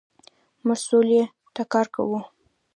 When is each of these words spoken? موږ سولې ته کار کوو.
موږ 0.65 0.79
سولې 0.87 1.21
ته 1.55 1.61
کار 1.73 1.87
کوو. 1.95 2.19